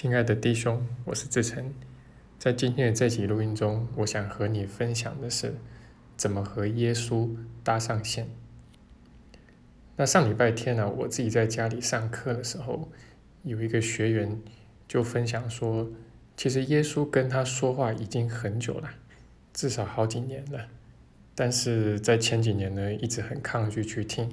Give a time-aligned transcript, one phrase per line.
[0.00, 1.74] 亲爱的弟兄，我是志成。
[2.38, 5.56] 在今天的这集录音中，我想和你分享的是
[6.16, 7.28] 怎么和耶稣
[7.64, 8.28] 搭上线。
[9.96, 12.88] 那上礼拜天呢，我自己在家里上课的时候，
[13.42, 14.40] 有一个学员
[14.86, 15.90] 就分享说，
[16.36, 18.90] 其实耶稣跟他说话已经很久了，
[19.52, 20.68] 至少好几年了。
[21.34, 24.30] 但是在前几年呢，一直很抗拒去听，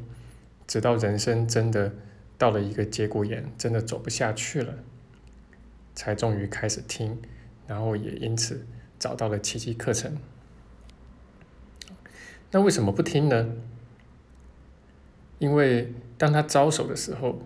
[0.68, 1.92] 直到人生真的
[2.38, 4.76] 到了一个节骨眼，真的走不下去了。
[5.96, 7.20] 才终于开始听，
[7.66, 8.68] 然后也因此
[9.00, 10.18] 找到了奇迹课程。
[12.52, 13.54] 那为什么不听呢？
[15.40, 17.42] 因为当他招手的时候，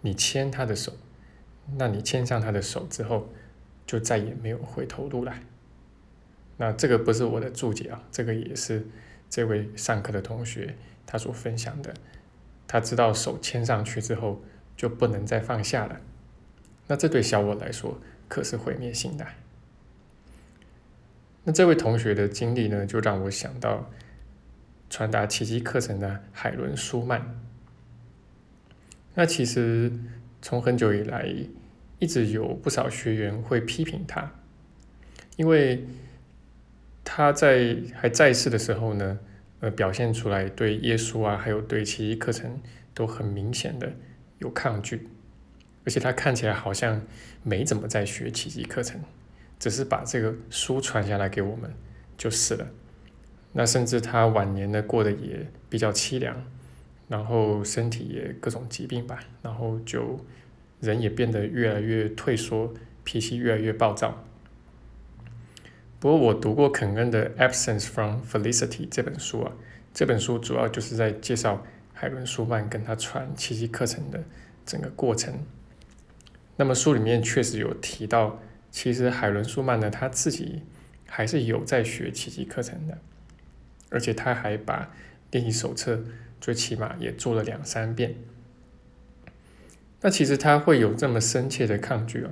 [0.00, 0.92] 你牵他的手，
[1.76, 3.28] 那你牵上他的手之后，
[3.86, 5.34] 就再也没有回头路了。
[6.56, 8.86] 那这个不是我的注解啊，这个也是
[9.28, 11.94] 这位上课的同学他所分享的。
[12.66, 14.42] 他知道手牵上去之后，
[14.76, 16.00] 就不能再放下了。
[16.86, 17.98] 那这对小我来说
[18.28, 19.26] 可是毁灭性的。
[21.44, 23.90] 那这位同学的经历呢，就让我想到
[24.88, 27.40] 传达奇迹课程的海伦·舒曼。
[29.14, 29.92] 那其实
[30.40, 31.28] 从很久以来，
[31.98, 34.32] 一直有不少学员会批评他，
[35.36, 35.84] 因为
[37.04, 39.18] 他在还在世的时候呢，
[39.60, 42.60] 呃，表现出来对耶稣啊，还有对奇迹课程
[42.94, 43.92] 都很明显的
[44.38, 45.08] 有抗拒。
[45.84, 47.02] 而且他看起来好像
[47.42, 49.00] 没怎么在学奇迹课程，
[49.58, 51.72] 只是把这个书传下来给我们
[52.16, 52.66] 就是了。
[53.52, 56.42] 那甚至他晚年呢过得也比较凄凉，
[57.08, 60.18] 然后身体也各种疾病吧，然后就
[60.80, 62.74] 人也变得越来越退缩，
[63.04, 64.24] 脾气越来越暴躁。
[66.00, 69.52] 不过我读过肯恩的《Absence from Felicity》这本书啊，
[69.94, 74.22] 这本书主要就是在介绍海伦·舒曼跟他传奇迹课程的
[74.66, 75.32] 整个过程。
[76.56, 80.62] 那么书里面确实有提到，其实海伦·舒曼呢，他自己
[81.08, 82.96] 还是有在学奇迹课程的，
[83.90, 84.92] 而且他还把
[85.32, 86.04] 练习手册
[86.40, 88.14] 最起码也做了两三遍。
[90.00, 92.30] 那其实他会有这么深切的抗拒啊，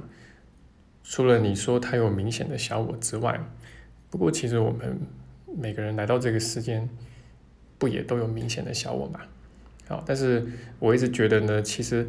[1.03, 3.41] 除了你说他有明显的小我之外，
[4.09, 5.01] 不过其实我们
[5.59, 6.89] 每个人来到这个世间，
[7.77, 9.23] 不也都有明显的小我嘛？
[9.89, 10.47] 好，但是
[10.79, 12.09] 我一直觉得呢，其实。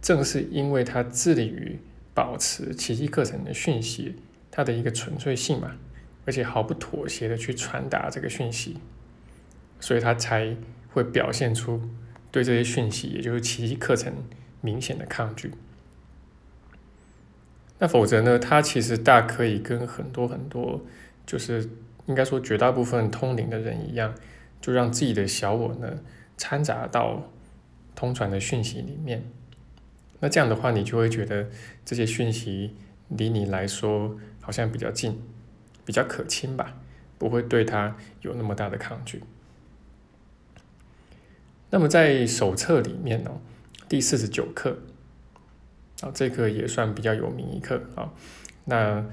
[0.00, 1.78] 正是因为他致力于
[2.14, 4.16] 保持奇迹课程的讯息，
[4.50, 5.76] 它的一个纯粹性嘛，
[6.24, 8.76] 而且毫不妥协的去传达这个讯息，
[9.80, 10.56] 所以他才
[10.90, 11.80] 会表现出
[12.30, 14.12] 对这些讯息，也就是奇迹课程
[14.60, 15.52] 明显的抗拒。
[17.78, 20.84] 那否则呢，他其实大可以跟很多很多，
[21.24, 21.70] 就是
[22.06, 24.14] 应该说绝大部分通灵的人一样，
[24.60, 26.00] 就让自己的小我呢
[26.36, 27.30] 掺杂到
[27.94, 29.30] 通传的讯息里面。
[30.20, 31.48] 那这样的话，你就会觉得
[31.84, 32.74] 这些讯息
[33.08, 35.22] 离你来说好像比较近，
[35.84, 36.76] 比较可亲吧，
[37.18, 39.22] 不会对他有那么大的抗拒。
[41.70, 43.30] 那么在手册里面呢，
[43.88, 44.78] 第四十九课，
[46.00, 48.12] 啊，这课也算比较有名一课啊。
[48.64, 49.04] 那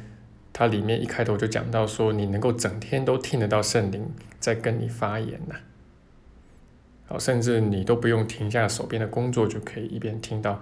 [0.51, 5.55] 它里面一开头就讲到说，你能够整天都听得到圣灵在跟你发言呐，
[7.05, 10.61] 好，甚至你都不用停下手边的工作，就可以一边听到。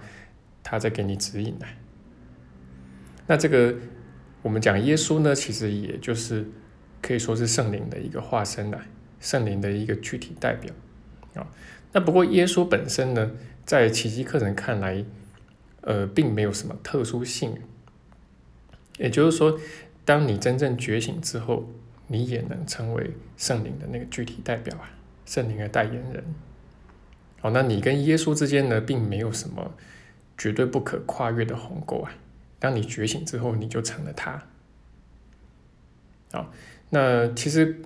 [0.64, 1.66] 他在给你指引呢。
[3.26, 3.76] 那这个
[4.42, 6.44] 我们讲耶稣呢，其实也就是
[7.00, 8.80] 可以说是圣灵的一个化身的，
[9.20, 10.72] 圣灵的一个具体代表
[11.34, 11.46] 啊。
[11.92, 13.30] 那不过耶稣本身呢，
[13.64, 15.04] 在奇迹课程看来，
[15.82, 17.54] 呃，并没有什么特殊性。
[18.98, 19.58] 也就是说，
[20.04, 21.68] 当你真正觉醒之后，
[22.08, 24.90] 你也能成为圣灵的那个具体代表啊，
[25.24, 26.24] 圣灵的代言人。
[27.40, 29.74] 好，那你跟耶稣之间呢，并没有什么。
[30.36, 32.12] 绝对不可跨越的鸿沟啊！
[32.58, 34.42] 当你觉醒之后，你就成了他。
[36.32, 36.52] 好，
[36.90, 37.80] 那其实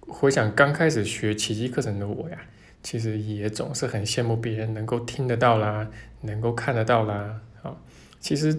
[0.00, 2.38] 回想刚开始学奇迹课程的我呀，
[2.82, 5.88] 其实也总是很羡慕别人能够听得到啦，
[6.22, 7.40] 能够看得到啦。
[7.60, 7.80] 好，
[8.20, 8.58] 其实，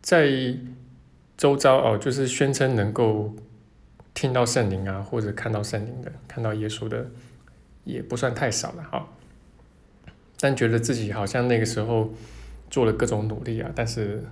[0.00, 0.56] 在
[1.36, 3.34] 周遭哦，就是宣称能够
[4.14, 7.10] 听到圣灵啊，或者看到圣灵的，看到耶稣的，
[7.84, 9.08] 也不算太少了哈。
[10.42, 12.12] 但觉得自己好像那个时候
[12.68, 14.24] 做了各种努力啊，但是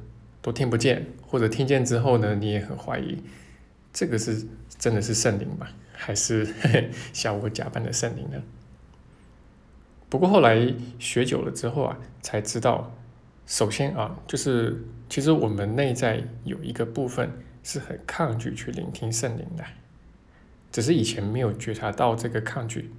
[0.43, 3.17] 都听不见，或者听见之后呢，你也很怀疑，
[3.93, 4.45] 这个是
[4.77, 5.69] 真的是圣灵吗？
[5.93, 6.53] 还是
[7.15, 8.43] 小我假扮的圣灵呢？
[10.09, 12.93] 不过后来学久了之后啊，才知道，
[13.47, 17.31] 首先啊，就是其实我们内在有一个部分
[17.63, 19.65] 是很抗拒去聆听圣灵的，
[20.73, 22.91] 只是以前没有觉察到这个抗拒。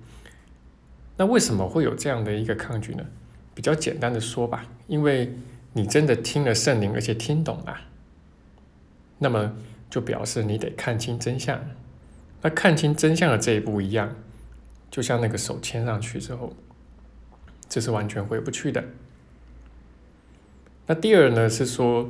[1.17, 3.05] 那为什么会有这样的一个抗拒呢？
[3.53, 5.35] 比较简单的说吧，因为
[5.73, 7.81] 你真的听了圣灵，而且听懂了，
[9.19, 9.55] 那么
[9.89, 11.63] 就表示你得看清真相。
[12.41, 14.15] 那看清真相的这一步一样，
[14.89, 16.53] 就像那个手牵上去之后，
[17.69, 18.83] 这是完全回不去的。
[20.87, 22.09] 那第二呢是说，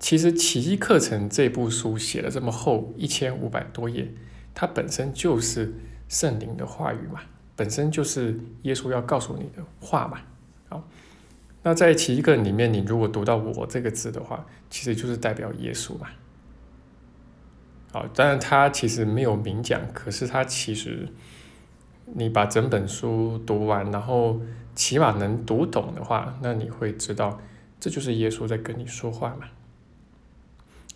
[0.00, 4.08] 其实奇迹课程这部书写了这么厚一千五百多页，
[4.52, 5.74] 它本身就是
[6.08, 7.20] 圣灵的话语嘛，
[7.62, 10.18] 本身就是耶稣要告诉你的话嘛。
[10.68, 10.82] 好，
[11.62, 16.08] 那在奇个里面，你如果读到“我”这个字的话，其实就是代表耶稣嘛。
[17.92, 21.08] 好，当然他其实没有明讲，可是他其实，
[22.06, 24.40] 你把整本书读完，然后
[24.74, 27.40] 起码能读懂的话，那你会知道，
[27.78, 29.46] 这就是耶稣在跟你说话嘛。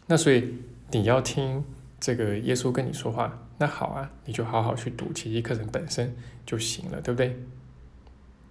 [0.09, 0.57] 那所以
[0.91, 1.63] 你要听
[2.01, 6.15] 这个耶稣跟你说话，那好啊，你就好好去读奇迹课程本身
[6.45, 7.37] 就行了，对不对？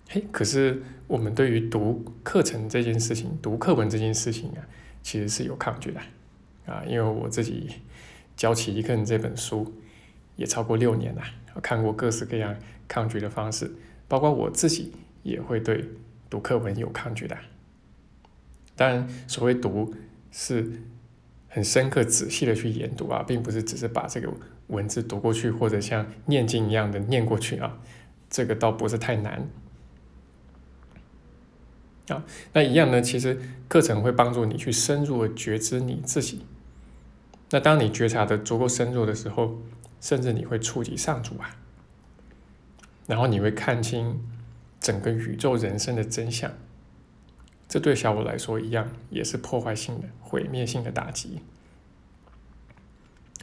[0.09, 4.67] 嘿，可是我们对于读课程这件事情，读课文这件事情啊，
[5.01, 5.99] 其实是有抗拒的
[6.65, 7.69] 啊，因为我自己。
[8.35, 9.79] 教起一个人这本书
[10.35, 11.21] 也超过六年了，
[11.53, 12.53] 我看过各式各样
[12.85, 13.71] 抗拒的方式，
[14.09, 14.91] 包括我自己
[15.23, 15.89] 也会对
[16.29, 17.37] 读课文有抗拒的。
[18.75, 19.95] 当然，所谓读
[20.31, 20.69] 是
[21.47, 24.29] 很深刻、仔细的去研读啊，并不是只是把这个
[24.67, 27.77] 文字读过去，或者像念经一样的念过去啊，
[28.29, 29.47] 这个倒不是太难。
[32.07, 32.23] 啊，
[32.53, 36.45] 那一样呢，其实课程会帮助你去深入的觉知你自己。
[37.49, 39.59] 那当你觉察的足够深入的时候，
[40.01, 41.57] 甚至你会触及上主啊，
[43.07, 44.23] 然后你会看清
[44.79, 46.51] 整个宇宙人生的真相。
[47.67, 51.41] 这对小五来说一样，也是破坏性的、毁灭性的打击。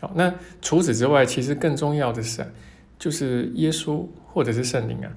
[0.02, 2.44] 好，那除此之外，其实更重要的是，
[2.98, 5.12] 就是耶稣或者是圣灵啊，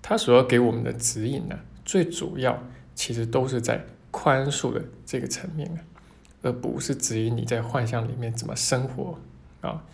[0.00, 2.60] 他所要给我们的指引呢，最主要
[2.94, 5.78] 其实都是在宽恕的这个层面啊。
[6.44, 9.16] 而不是指引你在幻象里面怎么生活
[9.60, 9.84] 啊，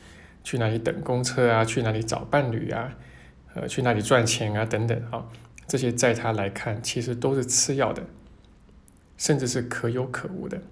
[0.43, 2.97] 去哪里等公车啊，去哪里找伴侣啊，
[3.53, 5.27] 呃，去哪里赚钱啊，等等啊，
[5.67, 8.03] 这些在他来看其实都是次要的，
[9.19, 10.63] 甚至是可有可无的。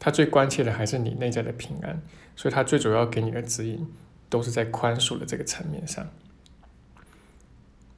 [0.00, 2.02] 他最关切的还是你内在的平安，
[2.34, 3.86] 所以他最主要给你的指引
[4.28, 6.04] 都是在宽恕的这个层面上。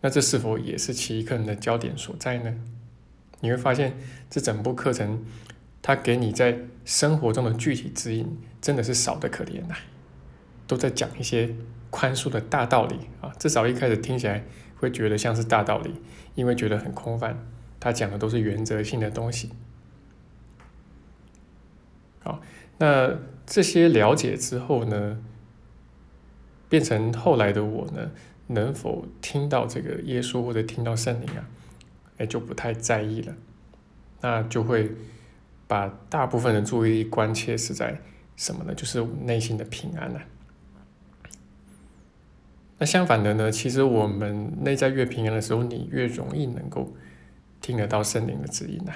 [0.03, 2.55] 那这是否也是其一个人的焦点所在呢？
[3.41, 3.97] 你会发现
[4.29, 5.25] 这整部课程。
[5.85, 9.75] 他给你在生活中的具体指引，真的是少得可怜呐，
[10.65, 11.57] 都在讲一些
[11.91, 13.33] 宽恕的大道理啊。
[13.37, 14.45] 至少一开始听起来
[14.77, 16.01] 会觉得像是大道理，
[16.37, 17.37] 因为觉得很空泛。
[17.81, 19.51] 他讲的都是原则性的东西。
[22.23, 22.41] 好，
[22.79, 25.23] 那这些了解之后呢，
[26.69, 28.11] 变成后来的我呢，
[28.49, 31.49] 能否听到这个耶稣或者听到圣灵啊？
[32.19, 33.35] 哎，就不太在意了，
[34.21, 34.91] 那就会。
[35.69, 37.99] 把大部分的注意力关切是在
[38.37, 38.75] 什么呢？
[38.75, 40.21] 就是内心的平安呢。
[42.77, 43.51] 那相反的呢？
[43.51, 46.93] 其实我们内在越平安的时候，你越容易能够
[47.63, 48.93] 听得到圣灵的指引呢。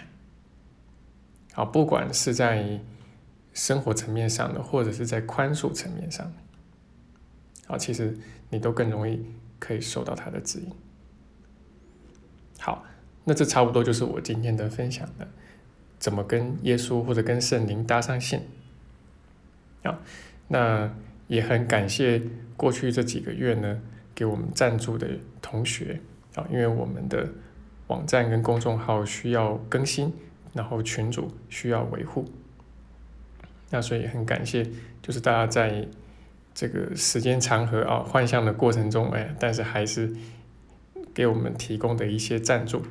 [1.54, 2.78] 好，不管是在
[3.56, 6.30] 生活层面上的，或者是在宽恕层面上，
[7.66, 8.14] 好，其实
[8.50, 9.24] 你都更容易
[9.58, 10.70] 可以受到他的指引。
[12.58, 12.84] 好，
[13.24, 15.26] 那这差不多就是我今天的分享了。
[15.98, 18.42] 怎么跟耶稣或者跟圣灵搭上线？
[19.84, 20.00] 啊，
[20.48, 20.94] 那
[21.26, 22.22] 也很感谢
[22.58, 23.80] 过去这几个月呢，
[24.14, 25.08] 给我们赞助的
[25.40, 25.98] 同学
[26.34, 27.26] 啊，因为我们的
[27.86, 30.12] 网站跟公众号需要更新，
[30.52, 32.26] 然后群主需要维护，
[33.70, 34.64] 那所以很感谢，
[35.02, 35.86] 就是大家在
[36.54, 40.14] 这个时间长河啊幻象的过程中，哎，但是还是
[41.12, 42.82] 给我们提供的一些赞助。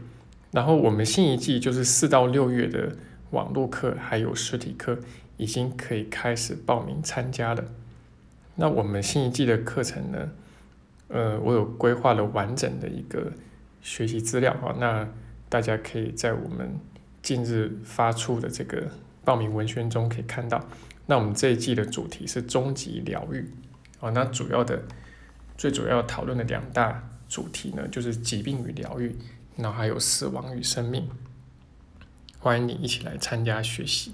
[0.51, 2.95] 然后我们新一季就是四到六月的
[3.31, 4.99] 网络课还有实体课
[5.37, 7.63] 已经可以开始报名参加了。
[8.55, 10.31] 那我们新一季的课程呢，
[11.09, 13.33] 呃，我有规划了完整的一个
[13.81, 15.07] 学习资料啊，那
[15.49, 16.79] 大家可以在我们
[17.21, 18.89] 近日发出的这个
[19.25, 20.63] 报名文宣中可以看到。
[21.07, 23.45] 那我们这一季的主题是终极疗愈
[23.99, 24.81] 哦，那主要的
[25.57, 29.13] 最主要讨论的两大主题呢，就是疾病与疗愈。
[29.57, 31.07] 然后还有死亡与生命，
[32.39, 34.13] 欢迎你一起来参加学习。